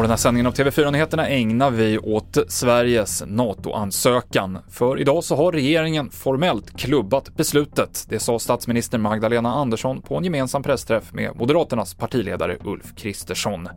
[0.00, 4.58] Och den här sändningen av TV4-nyheterna ägnar vi åt Sveriges NATO-ansökan.
[4.70, 8.06] För idag så har regeringen formellt klubbat beslutet.
[8.08, 13.68] Det sa statsminister Magdalena Andersson på en gemensam pressträff med Moderaternas partiledare Ulf Kristersson.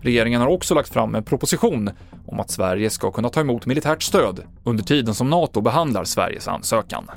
[0.00, 1.90] Regeringen har också lagt fram en proposition
[2.26, 6.48] om att Sverige ska kunna ta emot militärt stöd under tiden som NATO behandlar Sveriges
[6.48, 7.10] ansökan.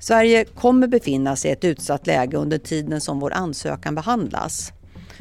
[0.00, 4.72] Sverige kommer befinna sig i ett utsatt läge under tiden som vår ansökan behandlas.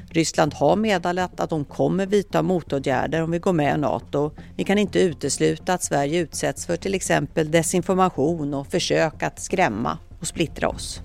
[0.09, 4.31] Ryssland har meddelat att de kommer vidta motåtgärder om vi går med i NATO.
[4.55, 9.97] Vi kan inte utesluta att Sverige utsätts för till exempel desinformation och försök att skrämma
[10.19, 11.01] och splittra oss.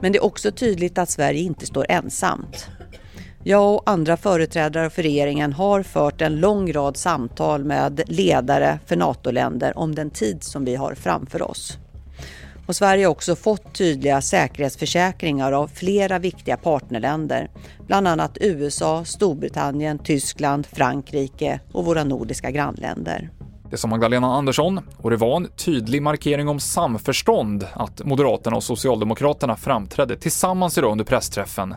[0.00, 2.68] Men det är också tydligt att Sverige inte står ensamt.
[3.44, 8.96] Jag och andra företrädare för regeringen har fört en lång rad samtal med ledare för
[8.96, 11.78] NATO-länder om den tid som vi har framför oss.
[12.66, 17.50] Och Sverige har också fått tydliga säkerhetsförsäkringar av flera viktiga partnerländer,
[17.86, 23.30] bland annat USA, Storbritannien, Tyskland, Frankrike och våra nordiska grannländer.
[23.70, 28.64] Det sa Magdalena Andersson och det var en tydlig markering om samförstånd att Moderaterna och
[28.64, 31.74] Socialdemokraterna framträdde tillsammans idag under pressträffen.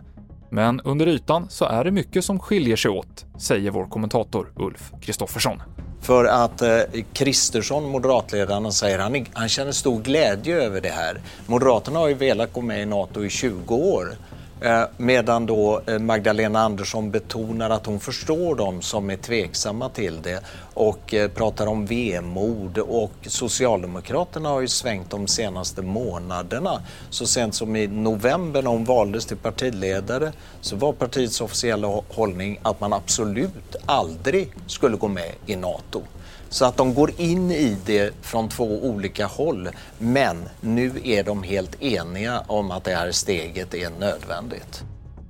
[0.51, 4.91] Men under ytan så är det mycket som skiljer sig åt, säger vår kommentator Ulf
[5.01, 5.61] Kristoffersson.
[6.01, 6.79] För att eh,
[7.13, 11.21] Kristersson, moderatledaren, säger han, han känner stor glädje över det här.
[11.47, 14.15] Moderaterna har ju velat gå med i NATO i 20 år.
[14.61, 20.21] Eh, medan då eh, Magdalena Andersson betonar att hon förstår dem som är tveksamma till
[20.21, 20.43] det
[20.73, 26.81] och eh, pratar om vemod och Socialdemokraterna har ju svängt de senaste månaderna.
[27.09, 32.59] Så sent som i november när hon valdes till partiledare så var partiets officiella hållning
[32.61, 36.01] att man absolut aldrig skulle gå med i NATO.
[36.49, 39.69] Så att de går in i det från två olika håll.
[39.97, 44.83] Men nu är de helt eniga om att det här steget är nödvändigt.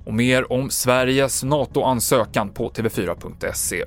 [0.06, 3.84] Och mer om Sveriges NATO-ansökan på tv4.se.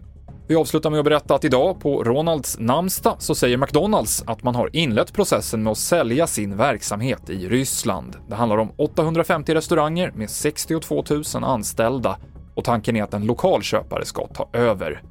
[0.47, 4.55] Vi avslutar med att berätta att idag på Ronalds namnsdag så säger McDonalds att man
[4.55, 8.15] har inlett processen med att sälja sin verksamhet i Ryssland.
[8.29, 12.17] Det handlar om 850 restauranger med 62 000 anställda
[12.55, 15.01] och tanken är att en lokal köpare ska ta över.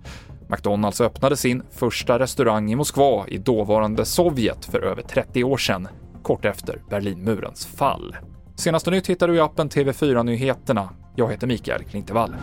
[0.52, 5.88] McDonalds öppnade sin första restaurang i Moskva i dåvarande Sovjet för över 30 år sedan,
[6.22, 8.16] kort efter Berlinmurens fall.
[8.56, 10.88] Senaste nytt hittar du i appen TV4 Nyheterna.
[11.16, 12.34] Jag heter Mikael Klintevall.